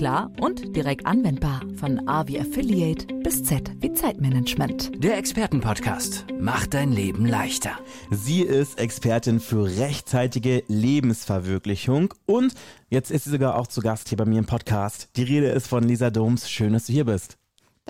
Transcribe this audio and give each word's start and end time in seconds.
klar 0.00 0.32
und 0.40 0.74
direkt 0.74 1.04
anwendbar. 1.04 1.60
Von 1.76 2.08
A 2.08 2.26
wie 2.26 2.40
Affiliate 2.40 3.06
bis 3.22 3.44
Z 3.44 3.70
wie 3.80 3.92
Zeitmanagement. 3.92 5.04
Der 5.04 5.18
Expertenpodcast 5.18 6.24
macht 6.40 6.72
dein 6.72 6.90
Leben 6.90 7.26
leichter. 7.26 7.72
Sie 8.10 8.40
ist 8.40 8.78
Expertin 8.78 9.40
für 9.40 9.66
rechtzeitige 9.78 10.64
Lebensverwirklichung 10.68 12.14
und 12.24 12.54
jetzt 12.88 13.10
ist 13.10 13.24
sie 13.24 13.30
sogar 13.30 13.56
auch 13.56 13.66
zu 13.66 13.82
Gast 13.82 14.08
hier 14.08 14.16
bei 14.16 14.24
mir 14.24 14.38
im 14.38 14.46
Podcast. 14.46 15.10
Die 15.16 15.22
Rede 15.22 15.48
ist 15.48 15.66
von 15.66 15.84
Lisa 15.84 16.08
Doms. 16.08 16.48
Schön, 16.48 16.72
dass 16.72 16.86
du 16.86 16.94
hier 16.94 17.04
bist. 17.04 17.39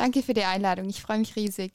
Danke 0.00 0.22
für 0.22 0.32
die 0.32 0.44
Einladung. 0.44 0.88
Ich 0.88 1.02
freue 1.02 1.18
mich 1.18 1.36
riesig. 1.36 1.72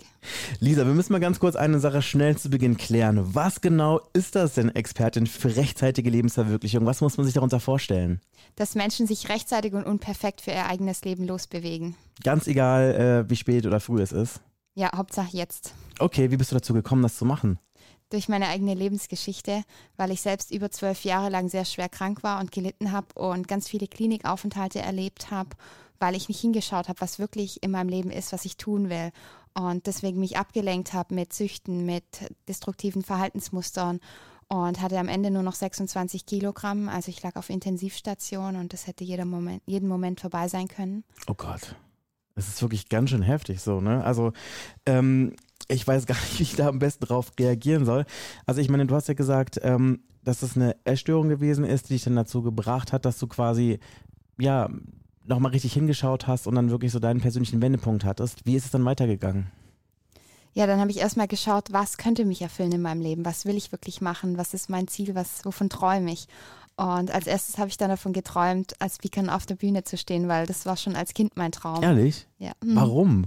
Lisa, 0.59 0.83
wir 0.83 0.95
müssen 0.95 1.13
mal 1.13 1.19
ganz 1.19 1.39
kurz 1.39 1.55
eine 1.55 1.79
Sache 1.79 2.01
schnell 2.01 2.35
zu 2.35 2.49
Beginn 2.49 2.75
klären. 2.75 3.35
Was 3.35 3.61
genau 3.61 4.01
ist 4.13 4.33
das 4.33 4.55
denn, 4.55 4.73
Expertin 4.73 5.27
für 5.27 5.55
rechtzeitige 5.55 6.09
Lebensverwirklichung? 6.09 6.87
Was 6.87 7.01
muss 7.01 7.17
man 7.17 7.25
sich 7.27 7.35
darunter 7.35 7.59
vorstellen? 7.59 8.19
Dass 8.55 8.73
Menschen 8.73 9.05
sich 9.05 9.29
rechtzeitig 9.29 9.73
und 9.73 9.83
unperfekt 9.83 10.41
für 10.41 10.49
ihr 10.49 10.65
eigenes 10.65 11.05
Leben 11.05 11.27
losbewegen. 11.27 11.93
Ganz 12.23 12.47
egal, 12.47 12.95
äh, 13.27 13.29
wie 13.29 13.35
spät 13.35 13.67
oder 13.67 13.79
früh 13.79 14.01
es 14.01 14.11
ist. 14.11 14.41
Ja, 14.73 14.89
Hauptsache 14.95 15.37
jetzt. 15.37 15.75
Okay, 15.99 16.31
wie 16.31 16.37
bist 16.37 16.49
du 16.49 16.55
dazu 16.55 16.73
gekommen, 16.73 17.03
das 17.03 17.17
zu 17.17 17.25
machen? 17.25 17.59
Durch 18.09 18.27
meine 18.27 18.47
eigene 18.47 18.73
Lebensgeschichte, 18.73 19.61
weil 19.97 20.09
ich 20.09 20.21
selbst 20.21 20.49
über 20.49 20.71
zwölf 20.71 21.03
Jahre 21.03 21.29
lang 21.29 21.47
sehr 21.47 21.65
schwer 21.65 21.89
krank 21.89 22.23
war 22.23 22.39
und 22.39 22.51
gelitten 22.51 22.91
habe 22.91 23.07
und 23.13 23.47
ganz 23.47 23.67
viele 23.67 23.87
Klinikaufenthalte 23.87 24.79
erlebt 24.79 25.29
habe 25.29 25.51
weil 25.99 26.15
ich 26.15 26.27
nicht 26.27 26.39
hingeschaut 26.39 26.89
habe, 26.89 27.01
was 27.01 27.19
wirklich 27.19 27.63
in 27.63 27.71
meinem 27.71 27.89
Leben 27.89 28.11
ist, 28.11 28.33
was 28.33 28.45
ich 28.45 28.57
tun 28.57 28.89
will. 28.89 29.11
Und 29.53 29.87
deswegen 29.87 30.19
mich 30.19 30.37
abgelenkt 30.37 30.93
habe 30.93 31.15
mit 31.15 31.33
Süchten, 31.33 31.85
mit 31.85 32.03
destruktiven 32.47 33.03
Verhaltensmustern 33.03 33.99
und 34.47 34.81
hatte 34.81 34.99
am 34.99 35.07
Ende 35.07 35.31
nur 35.31 35.43
noch 35.43 35.55
26 35.55 36.25
Kilogramm. 36.25 36.89
Also 36.89 37.09
ich 37.09 37.23
lag 37.23 37.35
auf 37.35 37.49
Intensivstation 37.49 38.57
und 38.57 38.73
das 38.73 38.87
hätte 38.87 39.03
jeder 39.03 39.25
Moment, 39.25 39.63
jeden 39.65 39.87
Moment 39.87 40.19
vorbei 40.19 40.47
sein 40.47 40.67
können. 40.67 41.03
Oh 41.27 41.33
Gott. 41.33 41.75
Es 42.35 42.49
ist 42.49 42.61
wirklich 42.61 42.89
ganz 42.89 43.11
schön 43.11 43.21
heftig 43.21 43.61
so, 43.61 43.79
ne? 43.79 44.03
Also, 44.03 44.33
ähm, 44.85 45.33
ich 45.69 45.87
weiß 45.87 46.05
gar 46.05 46.15
nicht, 46.15 46.39
wie 46.39 46.43
ich 46.43 46.55
da 46.55 46.67
am 46.67 46.79
besten 46.79 47.05
drauf 47.05 47.31
reagieren 47.39 47.85
soll. 47.85 48.05
Also 48.45 48.61
ich 48.61 48.69
meine, 48.69 48.85
du 48.85 48.93
hast 48.93 49.07
ja 49.07 49.13
gesagt, 49.13 49.59
ähm, 49.63 50.01
dass 50.23 50.41
das 50.41 50.55
eine 50.55 50.75
Essstörung 50.83 51.29
gewesen 51.29 51.63
ist, 51.63 51.89
die 51.89 51.93
dich 51.93 52.03
dann 52.03 52.15
dazu 52.15 52.41
gebracht 52.41 52.91
hat, 52.91 53.05
dass 53.05 53.17
du 53.19 53.27
quasi, 53.27 53.79
ja, 54.37 54.69
nochmal 55.27 55.51
richtig 55.51 55.73
hingeschaut 55.73 56.27
hast 56.27 56.47
und 56.47 56.55
dann 56.55 56.69
wirklich 56.69 56.91
so 56.91 56.99
deinen 56.99 57.21
persönlichen 57.21 57.61
Wendepunkt 57.61 58.05
hattest. 58.05 58.45
Wie 58.45 58.55
ist 58.55 58.65
es 58.65 58.71
dann 58.71 58.85
weitergegangen? 58.85 59.51
Ja, 60.53 60.67
dann 60.67 60.79
habe 60.79 60.89
ich 60.89 60.99
erstmal 60.99 61.27
geschaut, 61.27 61.73
was 61.73 61.97
könnte 61.97 62.23
mich 62.23 62.41
erfüllen 62.41 62.71
in 62.71 62.81
meinem 62.81 63.01
Leben? 63.01 63.25
Was 63.25 63.45
will 63.45 63.57
ich 63.57 63.73
wirklich 63.73 63.99
machen? 63.99 64.37
Was 64.37 64.53
ist 64.53 64.69
mein 64.69 64.87
Ziel? 64.87 65.13
Was, 65.13 65.43
wovon 65.43 65.69
träume 65.69 66.11
ich? 66.11 66.27
Und 66.77 67.11
als 67.11 67.27
erstes 67.27 67.57
habe 67.57 67.69
ich 67.69 67.77
dann 67.77 67.89
davon 67.89 68.13
geträumt, 68.13 68.73
als 68.79 68.95
Speaker 68.95 69.35
auf 69.35 69.45
der 69.45 69.55
Bühne 69.55 69.83
zu 69.83 69.97
stehen, 69.97 70.27
weil 70.27 70.45
das 70.45 70.65
war 70.65 70.77
schon 70.77 70.95
als 70.95 71.13
Kind 71.13 71.35
mein 71.35 71.51
Traum. 71.51 71.83
Ehrlich? 71.83 72.27
Ja. 72.37 72.51
Mhm. 72.63 72.75
Warum? 72.75 73.25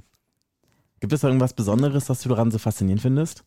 Gibt 1.00 1.12
es 1.12 1.20
da 1.20 1.28
irgendwas 1.28 1.54
Besonderes, 1.54 2.08
was 2.08 2.22
du 2.22 2.28
daran 2.28 2.50
so 2.50 2.58
faszinierend 2.58 3.02
findest? 3.02 3.44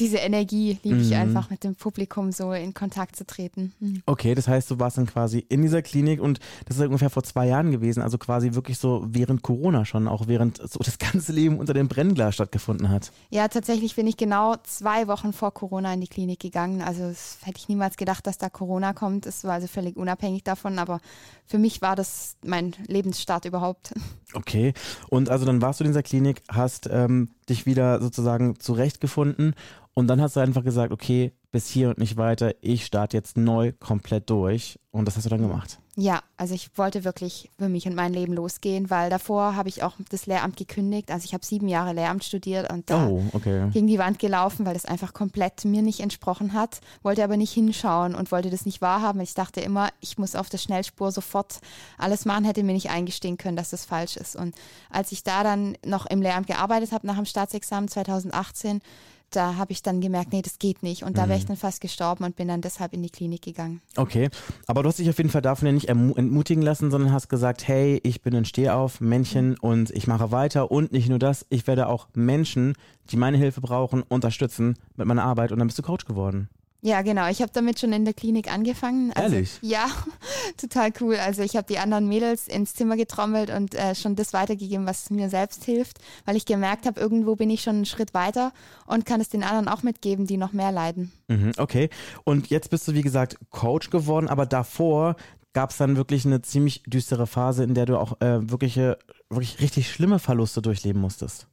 Diese 0.00 0.16
Energie 0.18 0.78
liebe 0.82 0.98
ich 0.98 1.10
mhm. 1.10 1.16
einfach, 1.16 1.50
mit 1.50 1.62
dem 1.62 1.76
Publikum 1.76 2.32
so 2.32 2.52
in 2.52 2.74
Kontakt 2.74 3.16
zu 3.16 3.24
treten. 3.24 3.72
Mhm. 3.78 4.02
Okay, 4.06 4.34
das 4.34 4.48
heißt, 4.48 4.70
du 4.70 4.78
warst 4.80 4.98
dann 4.98 5.06
quasi 5.06 5.44
in 5.48 5.62
dieser 5.62 5.82
Klinik 5.82 6.20
und 6.20 6.40
das 6.66 6.78
ist 6.78 6.84
ungefähr 6.84 7.10
vor 7.10 7.22
zwei 7.22 7.46
Jahren 7.46 7.70
gewesen, 7.70 8.02
also 8.02 8.18
quasi 8.18 8.54
wirklich 8.54 8.78
so 8.78 9.04
während 9.06 9.42
Corona 9.42 9.84
schon, 9.84 10.08
auch 10.08 10.26
während 10.26 10.58
so 10.58 10.80
das 10.80 10.98
ganze 10.98 11.32
Leben 11.32 11.58
unter 11.58 11.74
dem 11.74 11.88
Brennglas 11.88 12.34
stattgefunden 12.34 12.88
hat. 12.88 13.12
Ja, 13.30 13.46
tatsächlich 13.48 13.94
bin 13.94 14.06
ich 14.06 14.16
genau 14.16 14.56
zwei 14.64 15.06
Wochen 15.06 15.32
vor 15.32 15.54
Corona 15.54 15.94
in 15.94 16.00
die 16.00 16.08
Klinik 16.08 16.40
gegangen. 16.40 16.82
Also 16.82 17.12
hätte 17.42 17.58
ich 17.58 17.68
niemals 17.68 17.96
gedacht, 17.96 18.26
dass 18.26 18.38
da 18.38 18.48
Corona 18.48 18.92
kommt. 18.92 19.26
Es 19.26 19.44
war 19.44 19.52
also 19.52 19.68
völlig 19.68 19.96
unabhängig 19.96 20.42
davon, 20.42 20.78
aber 20.78 21.00
für 21.46 21.58
mich 21.58 21.82
war 21.82 21.94
das 21.94 22.36
mein 22.44 22.74
Lebensstart 22.86 23.44
überhaupt. 23.44 23.94
Okay, 24.32 24.72
und 25.10 25.28
also 25.30 25.44
dann 25.44 25.62
warst 25.62 25.78
du 25.78 25.84
in 25.84 25.90
dieser 25.90 26.02
Klinik, 26.02 26.42
hast 26.48 26.88
ähm, 26.90 27.28
dich 27.48 27.66
wieder 27.66 28.00
sozusagen 28.00 28.58
zurechtgefunden 28.58 29.54
und 29.94 30.08
dann 30.08 30.20
hast 30.20 30.36
du 30.36 30.40
einfach 30.40 30.64
gesagt, 30.64 30.92
okay, 30.92 31.32
bis 31.52 31.68
hier 31.68 31.88
und 31.88 31.98
nicht 31.98 32.16
weiter, 32.16 32.54
ich 32.60 32.84
starte 32.84 33.16
jetzt 33.16 33.36
neu 33.36 33.72
komplett 33.78 34.28
durch. 34.28 34.80
Und 34.90 35.06
das 35.06 35.16
hast 35.16 35.24
du 35.26 35.30
dann 35.30 35.40
gemacht. 35.40 35.78
Ja, 35.96 36.22
also 36.36 36.54
ich 36.54 36.76
wollte 36.76 37.04
wirklich 37.04 37.50
für 37.56 37.68
mich 37.68 37.86
und 37.86 37.94
mein 37.94 38.12
Leben 38.12 38.32
losgehen, 38.32 38.90
weil 38.90 39.10
davor 39.10 39.54
habe 39.54 39.68
ich 39.68 39.84
auch 39.84 39.92
das 40.10 40.26
Lehramt 40.26 40.56
gekündigt. 40.56 41.12
Also 41.12 41.24
ich 41.24 41.34
habe 41.34 41.46
sieben 41.46 41.68
Jahre 41.68 41.92
Lehramt 41.92 42.24
studiert 42.24 42.72
und 42.72 42.90
da 42.90 43.06
oh, 43.06 43.22
okay. 43.32 43.70
gegen 43.72 43.86
die 43.86 43.98
Wand 43.98 44.18
gelaufen, 44.18 44.66
weil 44.66 44.74
das 44.74 44.86
einfach 44.86 45.12
komplett 45.12 45.64
mir 45.64 45.82
nicht 45.82 46.00
entsprochen 46.00 46.52
hat. 46.52 46.80
Wollte 47.02 47.22
aber 47.22 47.36
nicht 47.36 47.52
hinschauen 47.52 48.16
und 48.16 48.32
wollte 48.32 48.50
das 48.50 48.66
nicht 48.66 48.82
wahrhaben. 48.82 49.20
Ich 49.20 49.34
dachte 49.34 49.60
immer, 49.60 49.90
ich 50.00 50.18
muss 50.18 50.34
auf 50.34 50.48
der 50.48 50.58
Schnellspur 50.58 51.12
sofort 51.12 51.60
alles 51.96 52.24
machen, 52.24 52.44
hätte 52.44 52.64
mir 52.64 52.72
nicht 52.72 52.90
eingestehen 52.90 53.38
können, 53.38 53.56
dass 53.56 53.70
das 53.70 53.84
falsch 53.84 54.16
ist. 54.16 54.34
Und 54.34 54.56
als 54.90 55.12
ich 55.12 55.22
da 55.22 55.44
dann 55.44 55.76
noch 55.86 56.06
im 56.06 56.22
Lehramt 56.22 56.48
gearbeitet 56.48 56.90
habe 56.90 57.06
nach 57.06 57.16
dem 57.16 57.24
Staatsexamen 57.24 57.88
2018, 57.88 58.80
da 59.30 59.56
habe 59.56 59.72
ich 59.72 59.82
dann 59.82 60.00
gemerkt, 60.00 60.32
nee, 60.32 60.42
das 60.42 60.58
geht 60.58 60.82
nicht. 60.82 61.02
Und 61.02 61.18
da 61.18 61.28
wäre 61.28 61.38
ich 61.38 61.44
mhm. 61.44 61.48
dann 61.48 61.56
fast 61.56 61.80
gestorben 61.80 62.24
und 62.24 62.36
bin 62.36 62.48
dann 62.48 62.60
deshalb 62.60 62.92
in 62.92 63.02
die 63.02 63.10
Klinik 63.10 63.42
gegangen. 63.42 63.80
Okay, 63.96 64.30
aber 64.66 64.82
du 64.82 64.88
hast 64.88 64.98
dich 64.98 65.08
auf 65.08 65.18
jeden 65.18 65.30
Fall 65.30 65.42
davon 65.42 65.66
ja 65.66 65.72
nicht 65.72 65.88
entmutigen 65.88 66.62
lassen, 66.62 66.90
sondern 66.90 67.12
hast 67.12 67.28
gesagt, 67.28 67.66
hey, 67.66 68.00
ich 68.02 68.22
bin 68.22 68.34
ein 68.34 68.44
Stehauf, 68.44 69.00
Männchen 69.00 69.50
mhm. 69.50 69.56
und 69.60 69.90
ich 69.90 70.06
mache 70.06 70.30
weiter. 70.30 70.70
Und 70.70 70.92
nicht 70.92 71.08
nur 71.08 71.18
das, 71.18 71.46
ich 71.50 71.66
werde 71.66 71.88
auch 71.88 72.08
Menschen, 72.14 72.74
die 73.10 73.16
meine 73.16 73.36
Hilfe 73.36 73.60
brauchen, 73.60 74.02
unterstützen 74.02 74.76
mit 74.96 75.06
meiner 75.06 75.24
Arbeit. 75.24 75.52
Und 75.52 75.58
dann 75.58 75.68
bist 75.68 75.78
du 75.78 75.82
Coach 75.82 76.04
geworden. 76.04 76.48
Ja, 76.84 77.00
genau. 77.00 77.30
Ich 77.30 77.40
habe 77.40 77.50
damit 77.50 77.80
schon 77.80 77.94
in 77.94 78.04
der 78.04 78.12
Klinik 78.12 78.52
angefangen. 78.52 79.10
Also, 79.14 79.36
Ehrlich? 79.36 79.58
Ja, 79.62 79.86
total 80.58 80.92
cool. 81.00 81.16
Also 81.16 81.40
ich 81.42 81.56
habe 81.56 81.66
die 81.66 81.78
anderen 81.78 82.06
Mädels 82.06 82.46
ins 82.46 82.74
Zimmer 82.74 82.98
getrommelt 82.98 83.48
und 83.48 83.74
äh, 83.74 83.94
schon 83.94 84.16
das 84.16 84.34
weitergegeben, 84.34 84.84
was 84.86 85.08
mir 85.08 85.30
selbst 85.30 85.64
hilft, 85.64 85.96
weil 86.26 86.36
ich 86.36 86.44
gemerkt 86.44 86.84
habe, 86.84 87.00
irgendwo 87.00 87.36
bin 87.36 87.48
ich 87.48 87.62
schon 87.62 87.76
einen 87.76 87.86
Schritt 87.86 88.12
weiter 88.12 88.52
und 88.84 89.06
kann 89.06 89.22
es 89.22 89.30
den 89.30 89.42
anderen 89.42 89.66
auch 89.66 89.82
mitgeben, 89.82 90.26
die 90.26 90.36
noch 90.36 90.52
mehr 90.52 90.72
leiden. 90.72 91.10
Mhm, 91.28 91.52
okay. 91.56 91.88
Und 92.24 92.48
jetzt 92.48 92.68
bist 92.68 92.86
du, 92.86 92.92
wie 92.92 93.00
gesagt, 93.00 93.38
Coach 93.48 93.88
geworden, 93.88 94.28
aber 94.28 94.44
davor 94.44 95.16
gab 95.54 95.70
es 95.70 95.78
dann 95.78 95.96
wirklich 95.96 96.26
eine 96.26 96.42
ziemlich 96.42 96.82
düstere 96.82 97.26
Phase, 97.26 97.64
in 97.64 97.72
der 97.72 97.86
du 97.86 97.96
auch 97.96 98.20
äh, 98.20 98.50
wirkliche, 98.50 98.98
wirklich 99.30 99.58
richtig 99.62 99.90
schlimme 99.90 100.18
Verluste 100.18 100.60
durchleben 100.60 101.00
musstest. 101.00 101.46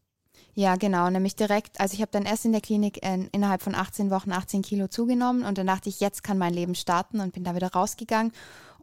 Ja, 0.53 0.75
genau, 0.75 1.09
nämlich 1.09 1.35
direkt, 1.35 1.79
also 1.79 1.94
ich 1.94 2.01
habe 2.01 2.12
dann 2.12 2.23
erst 2.23 2.45
in 2.45 2.51
der 2.51 2.62
Klinik 2.62 3.06
in, 3.06 3.28
innerhalb 3.31 3.62
von 3.62 3.75
18 3.75 4.12
Wochen 4.12 4.31
18 4.31 4.62
Kilo 4.62 4.88
zugenommen 4.88 5.44
und 5.44 5.57
dann 5.57 5.67
dachte 5.67 5.89
ich, 5.89 6.00
jetzt 6.00 6.23
kann 6.23 6.38
mein 6.38 6.53
Leben 6.53 6.75
starten 6.75 7.19
und 7.19 7.34
bin 7.34 7.44
da 7.44 7.56
wieder 7.56 7.72
rausgegangen. 7.72 8.34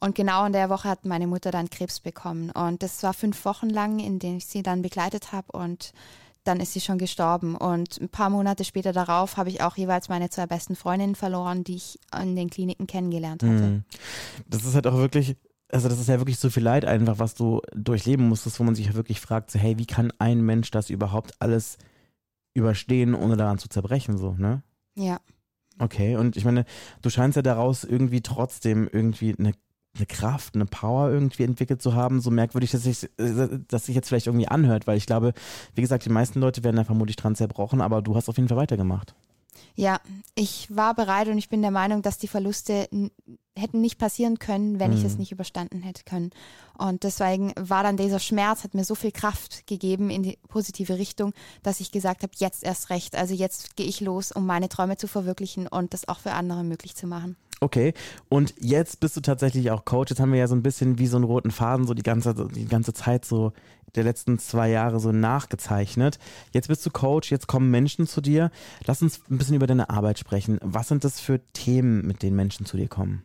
Und 0.00 0.14
genau 0.14 0.46
in 0.46 0.52
der 0.52 0.70
Woche 0.70 0.88
hat 0.88 1.04
meine 1.04 1.26
Mutter 1.26 1.50
dann 1.50 1.70
Krebs 1.70 2.00
bekommen. 2.00 2.50
Und 2.50 2.84
das 2.84 3.02
war 3.02 3.12
fünf 3.12 3.44
Wochen 3.44 3.68
lang, 3.68 3.98
in 3.98 4.20
denen 4.20 4.38
ich 4.38 4.46
sie 4.46 4.62
dann 4.62 4.80
begleitet 4.80 5.32
habe 5.32 5.50
und 5.52 5.92
dann 6.44 6.60
ist 6.60 6.72
sie 6.72 6.80
schon 6.80 6.98
gestorben. 6.98 7.56
Und 7.56 8.00
ein 8.00 8.08
paar 8.08 8.30
Monate 8.30 8.64
später 8.64 8.92
darauf 8.92 9.36
habe 9.36 9.50
ich 9.50 9.60
auch 9.60 9.76
jeweils 9.76 10.08
meine 10.08 10.30
zwei 10.30 10.46
besten 10.46 10.76
Freundinnen 10.76 11.14
verloren, 11.14 11.64
die 11.64 11.76
ich 11.76 11.98
in 12.20 12.36
den 12.36 12.48
Kliniken 12.48 12.86
kennengelernt 12.86 13.42
hatte. 13.42 13.52
Mhm. 13.52 13.84
Das 14.46 14.64
ist 14.64 14.74
halt 14.74 14.86
auch 14.86 14.96
wirklich 14.96 15.36
also 15.70 15.88
das 15.88 16.00
ist 16.00 16.08
ja 16.08 16.18
wirklich 16.18 16.38
so 16.38 16.50
viel 16.50 16.62
Leid 16.62 16.84
einfach, 16.84 17.18
was 17.18 17.34
du 17.34 17.60
durchleben 17.74 18.28
musstest, 18.28 18.58
wo 18.58 18.64
man 18.64 18.74
sich 18.74 18.86
ja 18.86 18.94
wirklich 18.94 19.20
fragt, 19.20 19.50
so, 19.50 19.58
hey, 19.58 19.78
wie 19.78 19.86
kann 19.86 20.12
ein 20.18 20.40
Mensch 20.40 20.70
das 20.70 20.90
überhaupt 20.90 21.34
alles 21.40 21.78
überstehen, 22.54 23.14
ohne 23.14 23.36
daran 23.36 23.58
zu 23.58 23.68
zerbrechen, 23.68 24.16
so, 24.16 24.32
ne? 24.32 24.62
Ja. 24.94 25.20
Okay, 25.78 26.16
und 26.16 26.36
ich 26.36 26.44
meine, 26.44 26.64
du 27.02 27.10
scheinst 27.10 27.36
ja 27.36 27.42
daraus 27.42 27.84
irgendwie 27.84 28.20
trotzdem 28.20 28.88
irgendwie 28.90 29.34
eine, 29.38 29.52
eine 29.96 30.06
Kraft, 30.06 30.54
eine 30.54 30.66
Power 30.66 31.10
irgendwie 31.10 31.44
entwickelt 31.44 31.80
zu 31.82 31.94
haben, 31.94 32.20
so 32.20 32.30
merkwürdig, 32.30 32.72
dass 32.72 32.82
sich 32.82 33.08
dass 33.16 33.86
sich 33.86 33.94
jetzt 33.94 34.08
vielleicht 34.08 34.26
irgendwie 34.26 34.48
anhört, 34.48 34.86
weil 34.86 34.96
ich 34.96 35.06
glaube, 35.06 35.34
wie 35.74 35.80
gesagt, 35.80 36.04
die 36.04 36.10
meisten 36.10 36.40
Leute 36.40 36.64
werden 36.64 36.76
da 36.76 36.84
vermutlich 36.84 37.16
dran 37.16 37.36
zerbrochen, 37.36 37.80
aber 37.80 38.02
du 38.02 38.16
hast 38.16 38.28
auf 38.28 38.36
jeden 38.36 38.48
Fall 38.48 38.56
weitergemacht. 38.56 39.14
Ja, 39.74 40.00
ich 40.34 40.74
war 40.74 40.94
bereit 40.94 41.28
und 41.28 41.38
ich 41.38 41.48
bin 41.48 41.62
der 41.62 41.70
Meinung, 41.70 42.02
dass 42.02 42.18
die 42.18 42.28
Verluste 42.28 42.88
hätten 43.56 43.80
nicht 43.80 43.98
passieren 43.98 44.38
können, 44.38 44.78
wenn 44.78 44.92
mhm. 44.92 44.98
ich 44.98 45.04
es 45.04 45.12
mhm. 45.12 45.20
nicht 45.20 45.32
überstanden 45.32 45.82
hätte 45.82 46.04
können. 46.04 46.30
Und 46.76 47.02
deswegen 47.02 47.52
war 47.56 47.82
dann 47.82 47.96
dieser 47.96 48.20
Schmerz, 48.20 48.64
hat 48.64 48.74
mir 48.74 48.84
so 48.84 48.94
viel 48.94 49.12
Kraft 49.12 49.66
gegeben 49.66 50.10
in 50.10 50.22
die 50.22 50.38
positive 50.48 50.98
Richtung, 50.98 51.32
dass 51.62 51.80
ich 51.80 51.90
gesagt 51.90 52.22
habe, 52.22 52.32
jetzt 52.36 52.64
erst 52.64 52.90
recht. 52.90 53.16
Also 53.16 53.34
jetzt 53.34 53.76
gehe 53.76 53.86
ich 53.86 54.00
los, 54.00 54.32
um 54.32 54.46
meine 54.46 54.68
Träume 54.68 54.96
zu 54.96 55.08
verwirklichen 55.08 55.66
und 55.66 55.92
das 55.92 56.08
auch 56.08 56.20
für 56.20 56.32
andere 56.32 56.62
möglich 56.64 56.94
zu 56.94 57.06
machen. 57.06 57.36
Okay, 57.60 57.92
und 58.28 58.54
jetzt 58.60 59.00
bist 59.00 59.16
du 59.16 59.20
tatsächlich 59.20 59.70
auch 59.70 59.84
Coach. 59.84 60.10
Jetzt 60.10 60.20
haben 60.20 60.32
wir 60.32 60.38
ja 60.38 60.46
so 60.46 60.54
ein 60.54 60.62
bisschen 60.62 60.98
wie 60.98 61.08
so 61.08 61.16
einen 61.16 61.24
roten 61.24 61.50
Faden 61.50 61.86
so 61.86 61.94
die 61.94 62.02
ganze, 62.04 62.34
die 62.34 62.66
ganze 62.66 62.92
Zeit 62.92 63.24
so 63.24 63.52
der 63.94 64.04
letzten 64.04 64.38
zwei 64.38 64.70
Jahre 64.70 65.00
so 65.00 65.12
nachgezeichnet. 65.12 66.18
Jetzt 66.52 66.68
bist 66.68 66.84
du 66.86 66.90
Coach, 66.90 67.32
jetzt 67.32 67.48
kommen 67.48 67.70
Menschen 67.70 68.06
zu 68.06 68.20
dir. 68.20 68.50
Lass 68.86 69.02
uns 69.02 69.20
ein 69.28 69.38
bisschen 69.38 69.56
über 69.56 69.66
deine 69.66 69.90
Arbeit 69.90 70.18
sprechen. 70.18 70.58
Was 70.62 70.88
sind 70.88 71.04
das 71.04 71.20
für 71.20 71.40
Themen, 71.52 72.06
mit 72.06 72.22
denen 72.22 72.36
Menschen 72.36 72.66
zu 72.66 72.76
dir 72.76 72.88
kommen? 72.88 73.24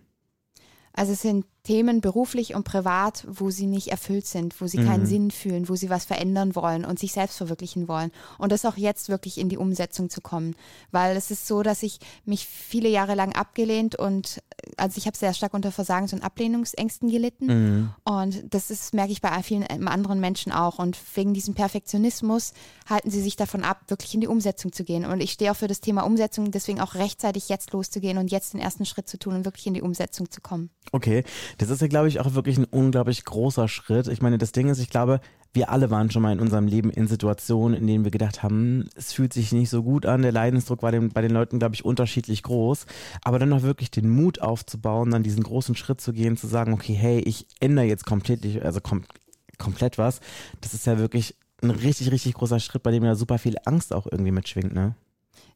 Also 0.94 1.13
es 1.13 1.21
sind 1.21 1.45
Themen 1.63 2.01
beruflich 2.01 2.56
und 2.56 2.65
privat, 2.65 3.25
wo 3.30 3.50
sie 3.50 3.68
nicht 3.68 3.88
erfüllt 3.88 4.27
sind, 4.27 4.60
wo 4.60 4.68
sie 4.68 4.80
Mhm. 4.80 4.86
keinen 4.88 5.06
Sinn 5.06 5.31
fühlen, 5.31 5.69
wo 5.69 5.75
sie 5.75 5.89
was 5.89 6.04
verändern 6.04 6.56
wollen 6.56 6.83
und 6.83 7.00
sich 7.00 7.13
selbst 7.13 7.38
verwirklichen 7.38 7.88
wollen. 7.88 8.12
Und 8.38 8.51
das 8.51 8.65
auch 8.65 8.75
jetzt 8.75 9.07
wirklich 9.07 9.38
in 9.38 9.48
die 9.48 9.57
Umsetzung 9.57 10.10
zu 10.10 10.19
kommen. 10.19 10.56
Weil 10.92 11.15
es 11.15 11.31
ist 11.31 11.48
so, 11.48 11.63
dass 11.63 11.81
ich 11.81 12.00
mich 12.25 12.45
viele 12.48 12.89
Jahre 12.89 13.15
lang 13.15 13.33
abgelehnt 13.33 13.95
und 13.95 14.42
also 14.77 14.98
ich 14.98 15.07
habe 15.07 15.18
sehr 15.18 15.33
stark 15.33 15.54
unter 15.54 15.71
Versagens- 15.71 16.13
und 16.13 16.21
Ablehnungsängsten 16.24 17.10
gelitten. 17.10 17.45
Mhm. 17.45 17.89
Und 18.04 18.54
das 18.54 18.69
ist, 18.69 18.94
merke 18.94 19.12
ich 19.12 19.21
bei 19.21 19.42
vielen 19.44 19.65
ähm, 19.69 19.88
anderen 19.88 20.19
Menschen 20.19 20.51
auch. 20.51 20.80
Und 20.80 20.98
wegen 21.15 21.33
diesem 21.33 21.54
Perfektionismus 21.54 22.54
halten 22.89 23.10
sie 23.10 23.21
sich 23.21 23.36
davon 23.36 23.63
ab, 23.63 23.81
wirklich 23.88 24.13
in 24.13 24.21
die 24.21 24.27
Umsetzung 24.27 24.71
zu 24.71 24.83
gehen. 24.83 25.06
Und 25.06 25.21
ich 25.21 25.31
stehe 25.31 25.51
auch 25.51 25.56
für 25.56 25.68
das 25.68 25.81
Thema 25.81 26.01
Umsetzung, 26.04 26.51
deswegen 26.51 26.80
auch 26.81 26.95
rechtzeitig 26.95 27.50
jetzt 27.50 27.71
loszugehen 27.71 28.18
und 28.18 28.31
jetzt 28.31 28.54
den 28.54 28.60
ersten 28.60 28.86
Schritt 28.86 29.07
zu 29.07 29.18
tun 29.18 29.36
und 29.36 29.45
wirklich 29.45 29.68
in 29.68 29.74
die 29.74 29.81
Umsetzung 29.81 30.30
zu 30.30 30.42
kommen. 30.42 30.69
Okay, 30.92 31.24
das 31.57 31.69
ist 31.69 31.81
ja, 31.81 31.88
glaube 31.88 32.07
ich, 32.07 32.19
auch 32.19 32.33
wirklich 32.33 32.57
ein 32.57 32.65
unglaublich 32.65 33.25
großer 33.25 33.67
Schritt. 33.67 34.07
Ich 34.07 34.21
meine, 34.21 34.38
das 34.38 34.51
Ding 34.51 34.69
ist, 34.69 34.79
ich 34.79 34.89
glaube, 34.89 35.19
wir 35.53 35.69
alle 35.69 35.91
waren 35.91 36.09
schon 36.09 36.23
mal 36.23 36.33
in 36.33 36.39
unserem 36.39 36.67
Leben 36.67 36.89
in 36.89 37.07
Situationen, 37.07 37.77
in 37.77 37.85
denen 37.85 38.03
wir 38.03 38.11
gedacht 38.11 38.41
haben, 38.41 38.89
es 38.95 39.13
fühlt 39.13 39.33
sich 39.33 39.51
nicht 39.51 39.69
so 39.69 39.83
gut 39.83 40.05
an. 40.05 40.23
Der 40.23 40.31
Leidensdruck 40.31 40.81
war 40.81 40.91
den, 40.91 41.09
bei 41.09 41.21
den 41.21 41.31
Leuten, 41.31 41.59
glaube 41.59 41.75
ich, 41.75 41.85
unterschiedlich 41.85 42.41
groß. 42.44 42.88
Aber 43.23 43.38
dann 43.38 43.50
noch 43.50 43.61
wirklich 43.61 43.91
den 43.91 44.09
Mut 44.09 44.41
aufzubauen, 44.41 45.11
dann 45.11 45.23
diesen 45.23 45.44
großen 45.44 45.75
Schritt 45.75 46.01
zu 46.01 46.11
gehen, 46.11 46.38
zu 46.38 46.47
sagen, 46.47 46.73
okay, 46.73 46.94
hey, 46.94 47.19
ich 47.19 47.47
ändere 47.59 47.85
jetzt 47.85 48.05
komplett, 48.05 48.44
also 48.63 48.81
kom 48.81 49.03
komplett 49.59 50.00
was. 50.00 50.19
Das 50.61 50.73
ist 50.73 50.88
ja 50.88 50.97
wirklich 50.97 51.35
ein 51.61 51.69
richtig, 51.69 52.11
richtig 52.11 52.33
großer 52.33 52.59
Schritt, 52.59 52.83
bei 52.83 52.91
dem 52.91 53.03
ja 53.03 53.15
super 53.15 53.38
viel 53.38 53.55
Angst 53.65 53.94
auch 53.94 54.07
irgendwie 54.11 54.31
mitschwingt, 54.31 54.73
ne? 54.73 54.95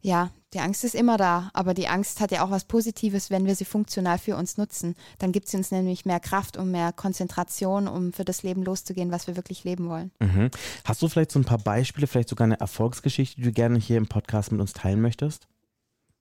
Ja, 0.02 0.30
die 0.54 0.60
Angst 0.60 0.84
ist 0.84 0.96
immer 0.96 1.18
da, 1.18 1.50
aber 1.54 1.74
die 1.74 1.88
Angst 1.88 2.22
hat 2.22 2.32
ja 2.32 2.44
auch 2.44 2.52
was 2.52 2.66
Positives, 2.66 3.30
wenn 3.30 3.46
wir 3.46 3.56
sie 3.56 3.66
funktional 3.66 4.18
für 4.18 4.36
uns 4.38 4.58
nutzen. 4.58 4.96
Dann 5.20 5.32
gibt 5.32 5.50
sie 5.50 5.58
uns 5.58 5.72
nämlich 5.72 6.06
mehr 6.06 6.20
Kraft 6.20 6.56
und 6.56 6.72
mehr 6.72 6.94
Konzentration, 6.94 7.88
um 7.88 8.14
für 8.14 8.24
das 8.24 8.44
Leben 8.44 8.64
loszugehen, 8.64 9.12
was 9.12 9.28
wir 9.28 9.36
wirklich 9.36 9.64
leben 9.64 9.90
wollen. 9.90 10.12
Mhm. 10.20 10.50
Hast 10.86 11.02
du 11.02 11.10
vielleicht 11.10 11.32
so 11.32 11.40
ein 11.40 11.46
paar 11.46 11.58
Beispiele, 11.58 12.08
vielleicht 12.08 12.30
sogar 12.30 12.46
eine 12.46 12.60
Erfolgsgeschichte, 12.60 13.36
die 13.38 13.44
du 13.44 13.52
gerne 13.52 13.80
hier 13.80 13.98
im 13.98 14.08
Podcast 14.08 14.52
mit 14.52 14.62
uns 14.62 14.74
teilen 14.74 15.02
möchtest? 15.02 15.48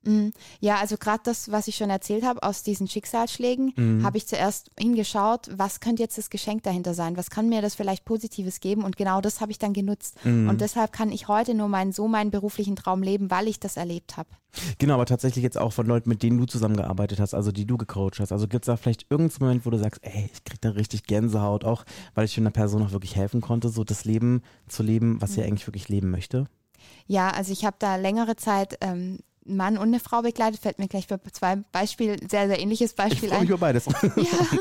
Mhm. 0.06 0.32
Ja, 0.60 0.76
also 0.76 0.96
gerade 0.96 1.20
das, 1.24 1.50
was 1.50 1.68
ich 1.68 1.76
schon 1.76 1.90
erzählt 1.90 2.24
habe 2.24 2.42
aus 2.42 2.62
diesen 2.62 2.88
Schicksalsschlägen, 2.88 3.72
Mhm. 3.76 4.04
habe 4.04 4.16
ich 4.16 4.26
zuerst 4.26 4.70
hingeschaut, 4.78 5.50
was 5.56 5.80
könnte 5.80 6.02
jetzt 6.02 6.16
das 6.18 6.30
Geschenk 6.30 6.62
dahinter 6.62 6.94
sein? 6.94 7.16
Was 7.16 7.30
kann 7.30 7.48
mir 7.48 7.60
das 7.62 7.74
vielleicht 7.74 8.04
Positives 8.04 8.60
geben? 8.60 8.82
Und 8.84 8.96
genau 8.96 9.20
das 9.20 9.40
habe 9.40 9.52
ich 9.52 9.58
dann 9.58 9.72
genutzt. 9.72 10.16
Mhm. 10.24 10.48
Und 10.48 10.60
deshalb 10.60 10.92
kann 10.92 11.12
ich 11.12 11.28
heute 11.28 11.54
nur 11.54 11.68
meinen, 11.68 11.92
so 11.92 12.08
meinen 12.08 12.30
beruflichen 12.30 12.76
Traum 12.76 13.02
leben, 13.02 13.30
weil 13.30 13.48
ich 13.48 13.60
das 13.60 13.76
erlebt 13.76 14.16
habe. 14.16 14.28
Genau, 14.78 14.94
aber 14.94 15.04
tatsächlich 15.06 15.42
jetzt 15.42 15.58
auch 15.58 15.72
von 15.72 15.86
Leuten, 15.86 16.08
mit 16.08 16.22
denen 16.22 16.38
du 16.38 16.46
zusammengearbeitet 16.46 17.20
hast, 17.20 17.34
also 17.34 17.52
die 17.52 17.66
du 17.66 17.76
gecoacht 17.76 18.20
hast. 18.20 18.32
Also 18.32 18.48
gibt 18.48 18.64
es 18.64 18.66
da 18.66 18.76
vielleicht 18.76 19.06
irgendeinen 19.10 19.38
Moment, 19.40 19.66
wo 19.66 19.70
du 19.70 19.78
sagst, 19.78 20.00
ey, 20.02 20.30
ich 20.32 20.44
krieg 20.44 20.60
da 20.62 20.70
richtig 20.70 21.02
Gänsehaut, 21.04 21.64
auch 21.64 21.84
weil 22.14 22.24
ich 22.24 22.38
einer 22.38 22.50
Person 22.50 22.82
auch 22.82 22.92
wirklich 22.92 23.16
helfen 23.16 23.40
konnte, 23.40 23.68
so 23.68 23.84
das 23.84 24.04
Leben 24.04 24.42
zu 24.68 24.82
leben, 24.82 25.20
was 25.20 25.34
sie 25.34 25.42
eigentlich 25.42 25.66
wirklich 25.66 25.88
leben 25.88 26.10
möchte? 26.10 26.46
Ja, 27.06 27.30
also 27.30 27.52
ich 27.52 27.64
habe 27.64 27.76
da 27.78 27.96
längere 27.96 28.36
Zeit 28.36 28.78
ähm, 28.80 29.18
Mann 29.48 29.76
und 29.78 29.88
eine 29.88 30.00
Frau 30.00 30.22
begleitet, 30.22 30.60
fällt 30.60 30.78
mir 30.78 30.88
gleich 30.88 31.06
bei 31.06 31.18
zwei 31.32 31.56
Beispiel, 31.72 32.16
sehr, 32.28 32.46
sehr 32.48 32.60
ähnliches 32.60 32.90
Ich 32.90 32.96
Beispiel 32.96 33.28
freue 33.28 33.38
ein. 33.38 33.40
mich 33.42 33.50
über 33.50 33.58
beides. 33.58 33.86
Ja, 34.16 34.58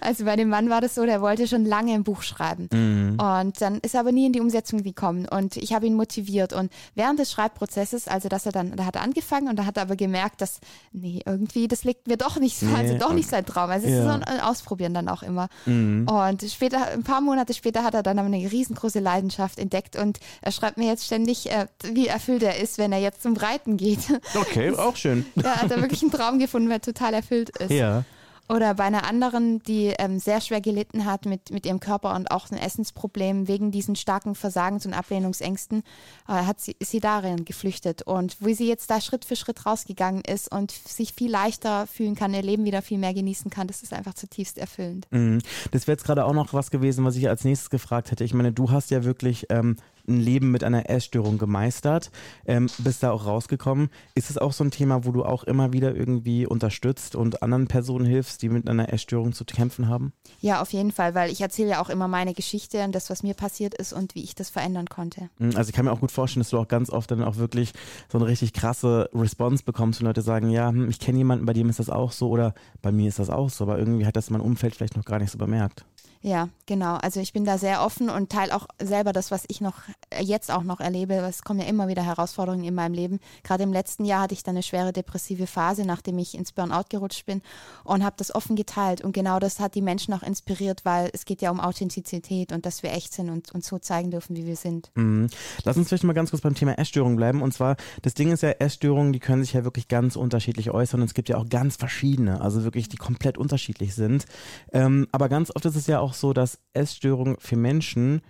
also 0.00 0.24
bei 0.24 0.36
dem 0.36 0.48
Mann 0.48 0.70
war 0.70 0.80
das 0.80 0.94
so, 0.94 1.04
der 1.04 1.20
wollte 1.20 1.46
schon 1.46 1.64
lange 1.64 1.92
ein 1.94 2.04
Buch 2.04 2.22
schreiben. 2.22 2.68
Mhm. 2.72 3.18
Und 3.20 3.60
dann 3.60 3.78
ist 3.80 3.94
er 3.94 4.00
aber 4.00 4.12
nie 4.12 4.26
in 4.26 4.32
die 4.32 4.40
Umsetzung 4.40 4.82
gekommen. 4.82 5.26
Und 5.28 5.56
ich 5.56 5.72
habe 5.72 5.86
ihn 5.86 5.94
motiviert. 5.94 6.52
Und 6.52 6.72
während 6.94 7.18
des 7.18 7.30
Schreibprozesses, 7.32 8.08
also 8.08 8.28
dass 8.28 8.46
er 8.46 8.52
dann, 8.52 8.76
da 8.76 8.84
hat 8.84 8.96
er 8.96 9.02
angefangen 9.02 9.48
und 9.48 9.56
da 9.58 9.66
hat 9.66 9.76
er 9.76 9.82
aber 9.84 9.96
gemerkt, 9.96 10.40
dass, 10.40 10.60
nee, 10.92 11.20
irgendwie, 11.24 11.68
das 11.68 11.84
liegt 11.84 12.06
mir 12.08 12.16
doch 12.16 12.38
nicht 12.38 12.58
so, 12.58 12.66
Nee, 12.66 12.74
also 12.74 12.98
doch 12.98 13.12
nicht 13.12 13.28
sein 13.28 13.44
Traum. 13.46 13.70
Also 13.70 13.86
es 13.86 13.92
Ja. 13.92 13.98
ist 14.00 14.04
so 14.04 14.30
ein 14.32 14.40
Ausprobieren 14.40 14.94
dann 14.94 15.08
auch 15.08 15.22
immer. 15.22 15.48
Mhm. 15.66 16.08
Und 16.08 16.42
später, 16.42 16.88
ein 16.88 17.02
paar 17.04 17.20
Monate 17.20 17.54
später 17.54 17.84
hat 17.84 17.94
er 17.94 18.02
dann 18.02 18.18
aber 18.18 18.26
eine 18.26 18.50
riesengroße 18.50 19.00
Leidenschaft 19.00 19.58
entdeckt 19.58 19.96
und 19.96 20.18
er 20.42 20.52
schreibt 20.52 20.76
mir 20.78 20.86
jetzt 20.88 21.04
ständig, 21.04 21.50
äh, 21.50 21.66
wie 21.92 22.08
erfüllt 22.08 22.42
er 22.42 22.58
ist, 22.60 22.78
wenn 22.78 22.92
er 22.92 22.98
jetzt 23.00 23.22
zum 23.22 23.36
Reiten 23.36 23.76
geht. 23.76 23.93
Okay, 24.34 24.74
auch 24.74 24.96
schön. 24.96 25.26
Ja, 25.36 25.56
hat 25.62 25.70
er 25.70 25.80
wirklich 25.80 26.02
einen 26.02 26.10
Traum 26.10 26.38
gefunden, 26.38 26.68
weil 26.68 26.76
er 26.76 26.82
total 26.82 27.14
erfüllt 27.14 27.50
ist. 27.58 27.70
Ja. 27.70 28.04
Oder 28.48 28.74
bei 28.74 28.84
einer 28.84 29.08
anderen, 29.08 29.62
die 29.62 29.94
ähm, 29.98 30.18
sehr 30.18 30.40
schwer 30.42 30.60
gelitten 30.60 31.06
hat 31.06 31.24
mit, 31.24 31.50
mit 31.50 31.64
ihrem 31.64 31.80
Körper 31.80 32.14
und 32.14 32.30
auch 32.30 32.50
ein 32.50 32.58
Essensproblem 32.58 33.48
wegen 33.48 33.70
diesen 33.70 33.96
starken 33.96 34.34
Versagens- 34.34 34.84
und 34.84 34.92
Ablehnungsängsten, 34.92 35.82
äh, 36.28 36.32
hat 36.32 36.60
sie, 36.60 36.76
ist 36.78 36.90
sie 36.90 37.00
darin 37.00 37.46
geflüchtet. 37.46 38.02
Und 38.02 38.36
wie 38.40 38.52
sie 38.52 38.68
jetzt 38.68 38.90
da 38.90 39.00
Schritt 39.00 39.24
für 39.24 39.36
Schritt 39.36 39.64
rausgegangen 39.64 40.22
ist 40.22 40.52
und 40.52 40.72
sich 40.72 41.14
viel 41.14 41.30
leichter 41.30 41.86
fühlen 41.86 42.16
kann, 42.16 42.34
ihr 42.34 42.42
Leben 42.42 42.66
wieder 42.66 42.82
viel 42.82 42.98
mehr 42.98 43.14
genießen 43.14 43.50
kann, 43.50 43.66
das 43.66 43.82
ist 43.82 43.94
einfach 43.94 44.12
zutiefst 44.12 44.58
erfüllend. 44.58 45.06
Mhm. 45.10 45.40
Das 45.70 45.86
wäre 45.86 45.94
jetzt 45.94 46.04
gerade 46.04 46.26
auch 46.26 46.34
noch 46.34 46.52
was 46.52 46.70
gewesen, 46.70 47.04
was 47.06 47.16
ich 47.16 47.28
als 47.30 47.44
nächstes 47.44 47.70
gefragt 47.70 48.10
hätte. 48.10 48.24
Ich 48.24 48.34
meine, 48.34 48.52
du 48.52 48.70
hast 48.70 48.90
ja 48.90 49.04
wirklich 49.04 49.46
ähm, 49.48 49.76
ein 50.08 50.20
Leben 50.20 50.50
mit 50.50 50.64
einer 50.64 50.88
Essstörung 50.90 51.38
gemeistert, 51.38 52.10
ähm, 52.46 52.68
bist 52.78 53.02
da 53.02 53.10
auch 53.10 53.26
rausgekommen. 53.26 53.90
Ist 54.14 54.30
es 54.30 54.38
auch 54.38 54.52
so 54.52 54.64
ein 54.64 54.70
Thema, 54.70 55.04
wo 55.04 55.12
du 55.12 55.24
auch 55.24 55.44
immer 55.44 55.72
wieder 55.72 55.94
irgendwie 55.94 56.46
unterstützt 56.46 57.16
und 57.16 57.42
anderen 57.42 57.66
Personen 57.66 58.04
hilfst, 58.04 58.42
die 58.42 58.48
mit 58.48 58.68
einer 58.68 58.92
Essstörung 58.92 59.32
zu 59.32 59.44
kämpfen 59.44 59.88
haben? 59.88 60.12
Ja, 60.40 60.60
auf 60.60 60.72
jeden 60.72 60.92
Fall, 60.92 61.14
weil 61.14 61.30
ich 61.30 61.40
erzähle 61.40 61.70
ja 61.70 61.82
auch 61.82 61.90
immer 61.90 62.08
meine 62.08 62.34
Geschichte 62.34 62.84
und 62.84 62.94
das, 62.94 63.10
was 63.10 63.22
mir 63.22 63.34
passiert 63.34 63.74
ist 63.74 63.92
und 63.92 64.14
wie 64.14 64.22
ich 64.22 64.34
das 64.34 64.50
verändern 64.50 64.86
konnte. 64.86 65.28
Mhm, 65.38 65.56
Also 65.56 65.68
ich 65.70 65.74
kann 65.74 65.84
mir 65.84 65.92
auch 65.92 66.00
gut 66.00 66.12
vorstellen, 66.12 66.42
dass 66.42 66.50
du 66.50 66.58
auch 66.58 66.68
ganz 66.68 66.90
oft 66.90 67.10
dann 67.10 67.22
auch 67.22 67.36
wirklich 67.36 67.72
so 68.10 68.18
eine 68.18 68.26
richtig 68.26 68.52
krasse 68.52 69.08
Response 69.14 69.64
bekommst, 69.64 70.00
wenn 70.00 70.06
Leute 70.06 70.22
sagen, 70.22 70.50
ja, 70.50 70.68
hm, 70.68 70.88
ich 70.88 70.98
kenne 70.98 71.18
jemanden, 71.18 71.46
bei 71.46 71.52
dem 71.52 71.68
ist 71.70 71.78
das 71.78 71.90
auch 71.90 72.12
so 72.12 72.28
oder 72.28 72.54
bei 72.82 72.92
mir 72.92 73.08
ist 73.08 73.18
das 73.18 73.30
auch 73.30 73.50
so, 73.50 73.64
aber 73.64 73.78
irgendwie 73.78 74.06
hat 74.06 74.16
das 74.16 74.30
mein 74.30 74.40
Umfeld 74.40 74.74
vielleicht 74.74 74.96
noch 74.96 75.04
gar 75.04 75.18
nicht 75.18 75.30
so 75.30 75.38
bemerkt. 75.38 75.84
Ja, 76.26 76.48
genau. 76.64 76.94
Also 76.94 77.20
ich 77.20 77.34
bin 77.34 77.44
da 77.44 77.58
sehr 77.58 77.82
offen 77.82 78.08
und 78.08 78.32
teile 78.32 78.56
auch 78.56 78.66
selber 78.82 79.12
das, 79.12 79.30
was 79.30 79.44
ich 79.48 79.60
noch 79.60 79.74
äh, 80.08 80.22
jetzt 80.22 80.50
auch 80.50 80.62
noch 80.62 80.80
erlebe. 80.80 81.12
Es 81.16 81.42
kommen 81.42 81.60
ja 81.60 81.66
immer 81.66 81.86
wieder 81.86 82.02
Herausforderungen 82.02 82.64
in 82.64 82.74
meinem 82.74 82.94
Leben. 82.94 83.20
Gerade 83.42 83.64
im 83.64 83.74
letzten 83.74 84.06
Jahr 84.06 84.22
hatte 84.22 84.32
ich 84.32 84.42
dann 84.42 84.54
eine 84.54 84.62
schwere 84.62 84.94
depressive 84.94 85.46
Phase, 85.46 85.84
nachdem 85.84 86.16
ich 86.16 86.34
ins 86.34 86.52
Burnout 86.52 86.84
gerutscht 86.88 87.26
bin 87.26 87.42
und 87.84 88.02
habe 88.02 88.16
das 88.16 88.34
offen 88.34 88.56
geteilt. 88.56 89.02
Und 89.02 89.12
genau 89.12 89.38
das 89.38 89.60
hat 89.60 89.74
die 89.74 89.82
Menschen 89.82 90.14
auch 90.14 90.22
inspiriert, 90.22 90.86
weil 90.86 91.10
es 91.12 91.26
geht 91.26 91.42
ja 91.42 91.50
um 91.50 91.60
Authentizität 91.60 92.52
und 92.52 92.64
dass 92.64 92.82
wir 92.82 92.92
echt 92.92 93.12
sind 93.12 93.28
und 93.28 93.52
uns 93.52 93.66
so 93.66 93.78
zeigen 93.78 94.10
dürfen, 94.10 94.34
wie 94.34 94.46
wir 94.46 94.56
sind. 94.56 94.92
Mhm. 94.94 95.28
Lass 95.64 95.76
uns 95.76 95.88
vielleicht 95.88 96.04
mal 96.04 96.14
ganz 96.14 96.30
kurz 96.30 96.40
beim 96.40 96.54
Thema 96.54 96.78
Essstörung 96.78 97.16
bleiben. 97.16 97.42
Und 97.42 97.52
zwar, 97.52 97.76
das 98.00 98.14
Ding 98.14 98.32
ist 98.32 98.42
ja, 98.42 98.48
Essstörungen, 98.48 99.12
die 99.12 99.20
können 99.20 99.42
sich 99.42 99.52
ja 99.52 99.64
wirklich 99.64 99.88
ganz 99.88 100.16
unterschiedlich 100.16 100.70
äußern. 100.70 101.02
Und 101.02 101.06
es 101.06 101.12
gibt 101.12 101.28
ja 101.28 101.36
auch 101.36 101.50
ganz 101.50 101.76
verschiedene, 101.76 102.40
also 102.40 102.64
wirklich, 102.64 102.88
die 102.88 102.96
komplett 102.96 103.36
unterschiedlich 103.36 103.94
sind. 103.94 104.24
Ähm, 104.72 105.06
aber 105.12 105.28
ganz 105.28 105.54
oft 105.54 105.66
ist 105.66 105.76
es 105.76 105.86
ja 105.86 106.00
auch 106.00 106.13
so, 106.14 106.32
dass 106.32 106.60
Essstörungen 106.72 107.36
für 107.38 107.56
Menschen 107.56 108.22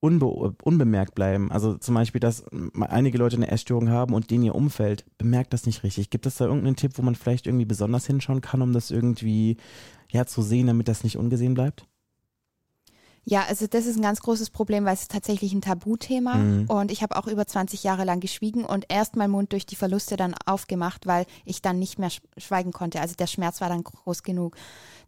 unbe 0.00 0.26
unbemerkt 0.26 1.14
bleiben. 1.14 1.50
Also 1.50 1.78
zum 1.78 1.94
Beispiel, 1.94 2.20
dass 2.20 2.44
einige 2.78 3.18
Leute 3.18 3.36
eine 3.36 3.50
Essstörung 3.50 3.88
haben 3.88 4.14
und 4.14 4.30
denen 4.30 4.44
ihr 4.44 4.54
Umfeld 4.54 5.04
bemerkt 5.18 5.52
das 5.52 5.66
nicht 5.66 5.82
richtig. 5.82 6.10
Gibt 6.10 6.26
es 6.26 6.36
da 6.36 6.44
irgendeinen 6.44 6.76
Tipp, 6.76 6.92
wo 6.96 7.02
man 7.02 7.14
vielleicht 7.14 7.46
irgendwie 7.46 7.64
besonders 7.64 8.06
hinschauen 8.06 8.40
kann, 8.40 8.62
um 8.62 8.72
das 8.72 8.90
irgendwie 8.90 9.56
ja, 10.10 10.26
zu 10.26 10.42
sehen, 10.42 10.66
damit 10.66 10.88
das 10.88 11.02
nicht 11.02 11.16
ungesehen 11.16 11.54
bleibt? 11.54 11.86
Ja, 13.28 13.42
also 13.48 13.66
das 13.66 13.86
ist 13.86 13.96
ein 13.96 14.02
ganz 14.02 14.20
großes 14.20 14.50
Problem, 14.50 14.84
weil 14.84 14.94
es 14.94 15.02
ist 15.02 15.10
tatsächlich 15.10 15.52
ein 15.52 15.60
Tabuthema 15.60 16.34
Mhm. 16.36 16.70
und 16.70 16.92
ich 16.92 17.02
habe 17.02 17.16
auch 17.16 17.26
über 17.26 17.44
20 17.44 17.82
Jahre 17.82 18.04
lang 18.04 18.20
geschwiegen 18.20 18.64
und 18.64 18.84
erst 18.88 19.16
meinen 19.16 19.32
Mund 19.32 19.50
durch 19.52 19.66
die 19.66 19.74
Verluste 19.74 20.16
dann 20.16 20.34
aufgemacht, 20.46 21.06
weil 21.08 21.26
ich 21.44 21.60
dann 21.60 21.80
nicht 21.80 21.98
mehr 21.98 22.10
sch- 22.10 22.20
schweigen 22.38 22.70
konnte. 22.70 23.00
Also 23.00 23.16
der 23.16 23.26
Schmerz 23.26 23.60
war 23.60 23.68
dann 23.68 23.82
groß 23.82 24.22
genug. 24.22 24.56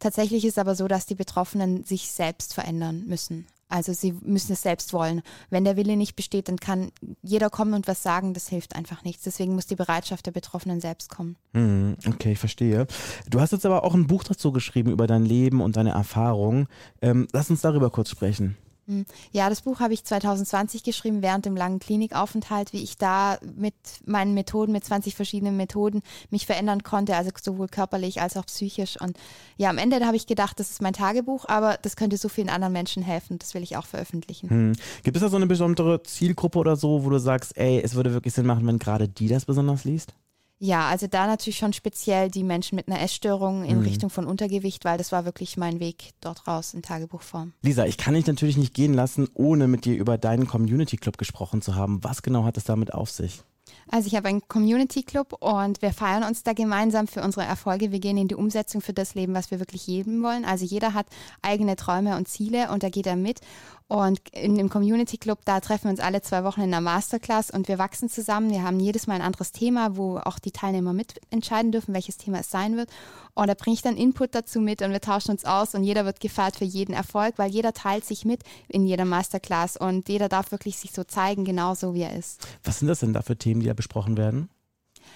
Tatsächlich 0.00 0.44
ist 0.44 0.58
aber 0.58 0.74
so, 0.74 0.88
dass 0.88 1.06
die 1.06 1.14
Betroffenen 1.14 1.84
sich 1.84 2.10
selbst 2.10 2.54
verändern 2.54 3.04
müssen. 3.06 3.46
Also 3.68 3.92
sie 3.92 4.12
müssen 4.24 4.52
es 4.52 4.62
selbst 4.62 4.92
wollen. 4.92 5.22
Wenn 5.50 5.64
der 5.64 5.76
Wille 5.76 5.96
nicht 5.96 6.16
besteht, 6.16 6.48
dann 6.48 6.58
kann 6.58 6.90
jeder 7.22 7.50
kommen 7.50 7.74
und 7.74 7.86
was 7.86 8.02
sagen, 8.02 8.34
das 8.34 8.48
hilft 8.48 8.74
einfach 8.76 9.04
nichts. 9.04 9.24
Deswegen 9.24 9.54
muss 9.54 9.66
die 9.66 9.76
Bereitschaft 9.76 10.26
der 10.26 10.32
Betroffenen 10.32 10.80
selbst 10.80 11.10
kommen. 11.10 11.36
Hm, 11.54 11.96
Okay, 12.06 12.32
ich 12.32 12.38
verstehe. 12.38 12.86
Du 13.28 13.40
hast 13.40 13.52
jetzt 13.52 13.66
aber 13.66 13.84
auch 13.84 13.94
ein 13.94 14.06
Buch 14.06 14.24
dazu 14.24 14.52
geschrieben 14.52 14.90
über 14.90 15.06
dein 15.06 15.24
Leben 15.24 15.60
und 15.60 15.76
deine 15.76 15.90
Erfahrungen. 15.90 16.66
Ähm, 17.02 17.28
lass 17.32 17.50
uns 17.50 17.60
darüber 17.60 17.90
kurz 17.90 18.10
sprechen. 18.10 18.56
Hm. 18.88 19.04
Ja, 19.32 19.50
das 19.50 19.60
Buch 19.60 19.80
habe 19.80 19.92
ich 19.92 20.02
2020 20.02 20.82
geschrieben, 20.82 21.20
während 21.20 21.44
dem 21.44 21.56
langen 21.56 21.78
Klinikaufenthalt, 21.78 22.72
wie 22.72 22.82
ich 22.82 22.96
da 22.96 23.38
mit 23.56 23.74
meinen 24.06 24.32
Methoden, 24.32 24.72
mit 24.72 24.82
20 24.82 25.14
verschiedenen 25.14 25.58
Methoden 25.58 26.00
mich 26.30 26.46
verändern 26.46 26.82
konnte, 26.82 27.14
also 27.14 27.30
sowohl 27.40 27.68
körperlich 27.68 28.22
als 28.22 28.38
auch 28.38 28.46
psychisch. 28.46 28.98
Und 28.98 29.18
ja, 29.58 29.68
am 29.68 29.76
Ende 29.76 30.04
habe 30.06 30.16
ich 30.16 30.26
gedacht, 30.26 30.58
das 30.58 30.70
ist 30.70 30.80
mein 30.80 30.94
Tagebuch, 30.94 31.44
aber 31.46 31.78
das 31.82 31.96
könnte 31.96 32.16
so 32.16 32.30
vielen 32.30 32.48
anderen 32.48 32.72
Menschen 32.72 33.02
helfen. 33.02 33.38
Das 33.38 33.52
will 33.52 33.62
ich 33.62 33.76
auch 33.76 33.86
veröffentlichen. 33.86 34.48
Hm. 34.48 34.72
Gibt 35.02 35.16
es 35.16 35.22
da 35.22 35.28
so 35.28 35.36
eine 35.36 35.46
besondere 35.46 36.02
Zielgruppe 36.02 36.58
oder 36.58 36.76
so, 36.76 37.04
wo 37.04 37.10
du 37.10 37.18
sagst, 37.18 37.58
ey, 37.58 37.80
es 37.82 37.94
würde 37.94 38.14
wirklich 38.14 38.32
Sinn 38.32 38.46
machen, 38.46 38.66
wenn 38.66 38.78
gerade 38.78 39.06
die 39.06 39.28
das 39.28 39.44
besonders 39.44 39.84
liest? 39.84 40.14
Ja, 40.60 40.88
also 40.88 41.06
da 41.06 41.26
natürlich 41.26 41.58
schon 41.58 41.72
speziell 41.72 42.30
die 42.30 42.42
Menschen 42.42 42.74
mit 42.76 42.88
einer 42.88 43.00
Essstörung 43.00 43.64
in 43.64 43.78
Mhm. 43.78 43.84
Richtung 43.84 44.10
von 44.10 44.26
Untergewicht, 44.26 44.84
weil 44.84 44.98
das 44.98 45.12
war 45.12 45.24
wirklich 45.24 45.56
mein 45.56 45.78
Weg 45.78 46.10
dort 46.20 46.48
raus 46.48 46.74
in 46.74 46.82
Tagebuchform. 46.82 47.52
Lisa, 47.62 47.84
ich 47.84 47.96
kann 47.96 48.14
dich 48.14 48.26
natürlich 48.26 48.56
nicht 48.56 48.74
gehen 48.74 48.92
lassen, 48.92 49.28
ohne 49.34 49.68
mit 49.68 49.84
dir 49.84 49.96
über 49.96 50.18
deinen 50.18 50.48
Community 50.48 50.96
Club 50.96 51.16
gesprochen 51.16 51.62
zu 51.62 51.76
haben. 51.76 52.02
Was 52.02 52.22
genau 52.22 52.44
hat 52.44 52.56
es 52.56 52.64
damit 52.64 52.92
auf 52.92 53.10
sich? 53.10 53.42
Also 53.90 54.06
ich 54.06 54.16
habe 54.16 54.28
einen 54.28 54.46
Community 54.48 55.02
Club 55.02 55.34
und 55.40 55.80
wir 55.82 55.92
feiern 55.92 56.24
uns 56.24 56.42
da 56.42 56.54
gemeinsam 56.54 57.06
für 57.06 57.22
unsere 57.22 57.44
Erfolge. 57.46 57.92
Wir 57.92 58.00
gehen 58.00 58.16
in 58.16 58.28
die 58.28 58.34
Umsetzung 58.34 58.80
für 58.80 58.92
das 58.94 59.14
Leben, 59.14 59.34
was 59.34 59.50
wir 59.50 59.60
wirklich 59.60 59.86
leben 59.86 60.22
wollen. 60.22 60.44
Also 60.44 60.64
jeder 60.64 60.94
hat 60.94 61.06
eigene 61.42 61.76
Träume 61.76 62.16
und 62.16 62.28
Ziele 62.28 62.70
und 62.70 62.82
da 62.82 62.88
geht 62.88 63.06
er 63.06 63.16
mit. 63.16 63.40
Und 63.90 64.20
in 64.32 64.54
dem 64.56 64.68
Community 64.68 65.16
Club, 65.16 65.38
da 65.46 65.60
treffen 65.60 65.84
wir 65.84 65.90
uns 65.92 66.00
alle 66.00 66.20
zwei 66.20 66.44
Wochen 66.44 66.60
in 66.60 66.66
einer 66.74 66.82
Masterclass 66.82 67.50
und 67.50 67.68
wir 67.68 67.78
wachsen 67.78 68.10
zusammen. 68.10 68.50
Wir 68.50 68.62
haben 68.62 68.80
jedes 68.80 69.06
Mal 69.06 69.14
ein 69.14 69.22
anderes 69.22 69.50
Thema, 69.50 69.96
wo 69.96 70.18
auch 70.18 70.38
die 70.38 70.50
Teilnehmer 70.50 70.92
mitentscheiden 70.92 71.72
dürfen, 71.72 71.94
welches 71.94 72.18
Thema 72.18 72.40
es 72.40 72.50
sein 72.50 72.76
wird. 72.76 72.90
Und 73.32 73.46
da 73.48 73.54
bringe 73.54 73.72
ich 73.72 73.80
dann 73.80 73.96
Input 73.96 74.34
dazu 74.34 74.60
mit 74.60 74.82
und 74.82 74.90
wir 74.92 75.00
tauschen 75.00 75.30
uns 75.30 75.46
aus 75.46 75.74
und 75.74 75.84
jeder 75.84 76.04
wird 76.04 76.20
gefeiert 76.20 76.56
für 76.56 76.66
jeden 76.66 76.92
Erfolg, 76.92 77.38
weil 77.38 77.50
jeder 77.50 77.72
teilt 77.72 78.04
sich 78.04 78.26
mit 78.26 78.42
in 78.68 78.84
jeder 78.86 79.06
Masterclass 79.06 79.78
und 79.78 80.10
jeder 80.10 80.28
darf 80.28 80.52
wirklich 80.52 80.76
sich 80.76 80.92
so 80.92 81.04
zeigen, 81.04 81.46
genauso 81.46 81.94
wie 81.94 82.02
er 82.02 82.14
ist. 82.14 82.46
Was 82.64 82.80
sind 82.80 82.88
das 82.88 83.00
denn 83.00 83.14
da 83.14 83.22
für 83.22 83.38
Themen, 83.38 83.60
die 83.62 83.68
da 83.68 83.74
besprochen 83.74 84.18
werden? 84.18 84.50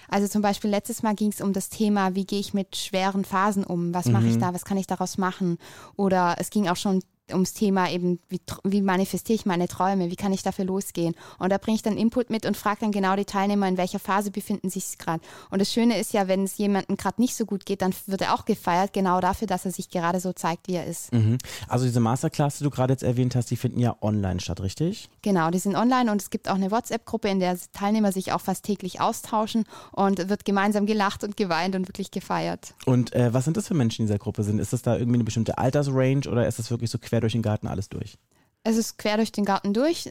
Also 0.08 0.28
zum 0.28 0.40
Beispiel 0.40 0.70
letztes 0.70 1.02
Mal 1.02 1.14
ging 1.14 1.30
es 1.30 1.42
um 1.42 1.52
das 1.52 1.68
Thema, 1.68 2.14
wie 2.14 2.24
gehe 2.24 2.40
ich 2.40 2.54
mit 2.54 2.76
schweren 2.76 3.24
Phasen 3.24 3.64
um? 3.64 3.92
Was 3.92 4.06
mache 4.06 4.26
ich 4.26 4.36
Mhm. 4.36 4.40
da? 4.40 4.54
Was 4.54 4.64
kann 4.64 4.78
ich 4.78 4.86
daraus 4.86 5.18
machen? 5.18 5.58
Oder 5.96 6.36
es 6.38 6.48
ging 6.50 6.68
auch 6.68 6.76
schon 6.76 7.02
ums 7.30 7.52
Thema 7.52 7.90
eben, 7.90 8.18
wie, 8.28 8.40
wie 8.64 8.82
manifestiere 8.82 9.34
ich 9.34 9.46
meine 9.46 9.68
Träume? 9.68 10.10
Wie 10.10 10.16
kann 10.16 10.32
ich 10.32 10.42
dafür 10.42 10.64
losgehen? 10.64 11.14
Und 11.38 11.50
da 11.50 11.58
bringe 11.58 11.76
ich 11.76 11.82
dann 11.82 11.96
Input 11.96 12.30
mit 12.30 12.46
und 12.46 12.56
frage 12.56 12.80
dann 12.80 12.92
genau 12.92 13.16
die 13.16 13.24
Teilnehmer, 13.24 13.68
in 13.68 13.76
welcher 13.76 13.98
Phase 13.98 14.30
befinden 14.30 14.70
sie 14.70 14.80
sich 14.80 14.98
gerade. 14.98 15.22
Und 15.50 15.60
das 15.60 15.72
Schöne 15.72 15.98
ist 15.98 16.12
ja, 16.12 16.28
wenn 16.28 16.44
es 16.44 16.58
jemandem 16.58 16.96
gerade 16.96 17.20
nicht 17.20 17.34
so 17.34 17.46
gut 17.46 17.66
geht, 17.66 17.82
dann 17.82 17.94
wird 18.06 18.22
er 18.22 18.34
auch 18.34 18.44
gefeiert, 18.44 18.92
genau 18.92 19.20
dafür, 19.20 19.46
dass 19.46 19.64
er 19.64 19.70
sich 19.70 19.90
gerade 19.90 20.20
so 20.20 20.32
zeigt, 20.32 20.68
wie 20.68 20.74
er 20.74 20.86
ist. 20.86 21.12
Mhm. 21.12 21.38
Also 21.68 21.84
diese 21.84 22.00
Masterclass, 22.00 22.58
die 22.58 22.64
du 22.64 22.70
gerade 22.70 22.92
jetzt 22.92 23.02
erwähnt 23.02 23.36
hast, 23.36 23.50
die 23.50 23.56
finden 23.56 23.80
ja 23.80 23.96
online 24.00 24.40
statt, 24.40 24.60
richtig? 24.60 25.08
Genau, 25.22 25.50
die 25.50 25.58
sind 25.58 25.76
online 25.76 26.10
und 26.10 26.20
es 26.20 26.30
gibt 26.30 26.48
auch 26.48 26.54
eine 26.54 26.70
WhatsApp-Gruppe, 26.70 27.28
in 27.28 27.40
der 27.40 27.56
Teilnehmer 27.72 28.12
sich 28.12 28.32
auch 28.32 28.40
fast 28.40 28.64
täglich 28.64 29.00
austauschen 29.00 29.64
und 29.92 30.28
wird 30.28 30.44
gemeinsam 30.44 30.86
gelacht 30.86 31.24
und 31.24 31.36
geweint 31.36 31.74
und 31.76 31.88
wirklich 31.88 32.10
gefeiert. 32.10 32.74
Und 32.86 33.12
äh, 33.14 33.32
was 33.32 33.44
sind 33.44 33.56
das 33.56 33.68
für 33.68 33.74
Menschen 33.74 34.02
in 34.02 34.06
dieser 34.06 34.18
Gruppe 34.18 34.42
sind? 34.42 34.58
Ist 34.58 34.72
das 34.72 34.82
da 34.82 34.96
irgendwie 34.96 35.16
eine 35.16 35.24
bestimmte 35.24 35.58
Altersrange 35.58 36.28
oder 36.28 36.46
ist 36.46 36.58
das 36.58 36.70
wirklich 36.70 36.90
so 36.90 36.98
quer 36.98 37.11
durch 37.20 37.32
den 37.32 37.42
Garten 37.42 37.66
alles 37.66 37.88
durch? 37.88 38.18
Es 38.64 38.76
ist 38.76 38.98
quer 38.98 39.16
durch 39.16 39.32
den 39.32 39.44
Garten 39.44 39.74
durch. 39.74 40.08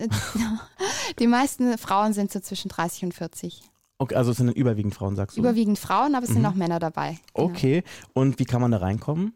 Die 1.20 1.27
meisten 1.27 1.77
Frauen 1.77 2.13
sind 2.13 2.31
so 2.31 2.39
zwischen 2.39 2.70
30 2.70 3.05
und 3.05 3.13
40. 3.13 3.62
Okay, 3.98 4.15
also 4.15 4.31
es 4.31 4.38
sind 4.38 4.50
überwiegend 4.50 4.96
Frauen, 4.96 5.15
sagst 5.15 5.38
du? 5.38 5.41
Überwiegend 5.41 5.77
Frauen, 5.77 6.15
aber 6.15 6.25
es 6.25 6.31
sind 6.31 6.46
auch 6.46 6.55
Männer 6.55 6.79
dabei. 6.79 7.20
Genau. 7.34 7.50
Okay, 7.50 7.84
und 8.13 8.39
wie 8.39 8.46
kann 8.46 8.60
man 8.60 8.72
da 8.72 8.77
reinkommen? 8.77 9.34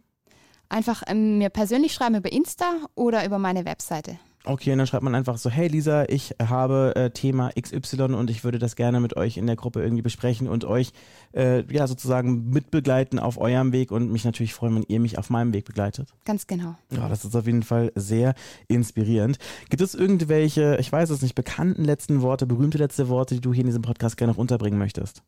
Einfach 0.69 1.03
ähm, 1.05 1.38
mir 1.38 1.50
persönlich 1.50 1.93
schreiben 1.93 2.15
über 2.15 2.31
Insta 2.31 2.74
oder 2.95 3.25
über 3.25 3.38
meine 3.38 3.65
Webseite. 3.65 4.17
Okay, 4.46 4.72
und 4.72 4.78
dann 4.78 4.88
schreibt 4.88 5.04
man 5.04 5.16
einfach 5.16 5.38
so, 5.38 5.50
hey 5.50 5.68
Lisa, 5.68 6.06
ich 6.08 6.36
habe 6.46 6.94
äh, 6.96 7.10
Thema 7.10 7.50
XY 7.60 8.14
und 8.14 8.30
ich 8.30 8.44
würde 8.44 8.60
das 8.60 8.75
gerne 8.75 9.00
mit 9.00 9.18
euch 9.18 9.38
in 9.38 9.48
der 9.48 9.56
Gruppe 9.56 9.82
irgendwie 9.82 10.02
besprechen 10.04 10.48
und 10.48 10.66
euch 10.66 10.92
äh, 11.34 11.64
ja 11.74 11.88
sozusagen 11.88 12.50
mitbegleiten 12.52 13.18
auf 13.20 13.40
eurem 13.40 13.72
Weg 13.72 13.92
und 13.92 14.12
mich 14.12 14.24
natürlich 14.24 14.54
freuen, 14.54 14.75
wenn 14.75 14.86
ihr 14.88 15.00
mich 15.00 15.18
auf 15.18 15.30
meinem 15.30 15.54
Weg 15.54 15.66
begleitet. 15.66 16.14
Ganz 16.25 16.48
genau. 16.48 16.75
Ja, 16.92 17.10
das 17.10 17.25
ist 17.25 17.36
auf 17.36 17.46
jeden 17.48 17.64
Fall 17.64 17.92
sehr 17.96 18.36
inspirierend. 18.68 19.38
Gibt 19.70 19.82
es 19.82 19.96
irgendwelche, 19.96 20.78
ich 20.80 20.92
weiß 20.92 21.10
es 21.10 21.22
nicht, 21.22 21.36
bekannten 21.36 21.84
letzten 21.84 22.22
Worte, 22.22 22.46
berühmte 22.46 22.78
letzte 22.78 23.10
Worte, 23.10 23.36
die 23.36 23.42
du 23.42 23.52
hier 23.54 23.62
in 23.62 23.68
diesem 23.68 23.82
Podcast 23.82 24.18
gerne 24.18 24.34
noch 24.34 24.38
unterbringen 24.40 24.78
möchtest? 24.78 25.24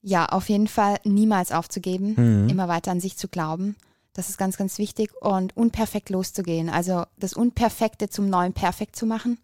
Ja, 0.00 0.26
auf 0.26 0.48
jeden 0.48 0.68
Fall 0.68 0.96
niemals 1.04 1.50
aufzugeben, 1.52 2.14
Mhm. 2.44 2.48
immer 2.48 2.68
weiter 2.68 2.90
an 2.92 3.00
sich 3.00 3.16
zu 3.16 3.28
glauben. 3.28 3.76
Das 4.18 4.28
ist 4.28 4.36
ganz, 4.36 4.56
ganz 4.56 4.78
wichtig 4.78 5.12
und 5.20 5.56
unperfekt 5.56 6.10
loszugehen. 6.10 6.70
Also 6.70 7.04
das 7.18 7.34
Unperfekte 7.34 8.08
zum 8.08 8.28
neuen 8.28 8.52
Perfekt 8.52 8.96
zu 8.96 9.06
machen 9.06 9.38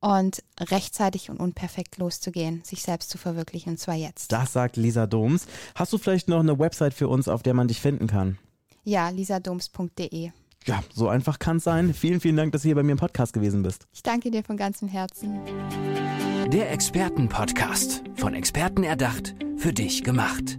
und 0.00 0.42
rechtzeitig 0.58 1.30
und 1.30 1.38
unperfekt 1.38 1.98
loszugehen, 1.98 2.64
sich 2.64 2.82
selbst 2.82 3.10
zu 3.10 3.16
verwirklichen 3.16 3.74
und 3.74 3.78
zwar 3.78 3.94
jetzt. 3.94 4.32
Das 4.32 4.52
sagt 4.52 4.76
Lisa 4.76 5.06
Doms. 5.06 5.46
Hast 5.76 5.92
du 5.92 5.98
vielleicht 5.98 6.26
noch 6.26 6.40
eine 6.40 6.58
Website 6.58 6.94
für 6.94 7.06
uns, 7.06 7.28
auf 7.28 7.44
der 7.44 7.54
man 7.54 7.68
dich 7.68 7.80
finden 7.80 8.08
kann? 8.08 8.38
Ja, 8.82 9.08
lisadoms.de. 9.10 10.32
Ja, 10.66 10.82
so 10.92 11.06
einfach 11.06 11.38
kann 11.38 11.58
es 11.58 11.64
sein. 11.64 11.94
Vielen, 11.94 12.18
vielen 12.18 12.36
Dank, 12.36 12.50
dass 12.50 12.62
du 12.62 12.68
hier 12.70 12.74
bei 12.74 12.82
mir 12.82 12.92
im 12.92 12.98
Podcast 12.98 13.32
gewesen 13.32 13.62
bist. 13.62 13.86
Ich 13.92 14.02
danke 14.02 14.32
dir 14.32 14.42
von 14.42 14.56
ganzem 14.56 14.88
Herzen. 14.88 15.38
Der 16.48 16.72
Expertenpodcast. 16.72 18.02
Von 18.16 18.34
Experten 18.34 18.82
erdacht, 18.82 19.36
für 19.56 19.72
dich 19.72 20.02
gemacht. 20.02 20.58